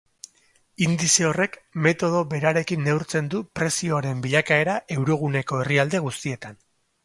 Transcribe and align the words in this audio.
Indize 0.85 1.27
horrek 1.31 1.57
metodo 1.87 2.23
berarekin 2.33 2.83
neurtzen 2.89 3.29
du 3.35 3.43
prezioen 3.61 4.27
bilakaera 4.27 4.81
euroguneko 4.99 5.63
herrialde 5.65 6.05
guztietan. 6.11 6.63